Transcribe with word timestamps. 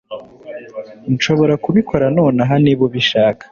nshobora 1.13 1.53
kubikora 1.63 2.05
nonaha 2.17 2.53
niba 2.63 2.81
ubishaka 2.89 3.43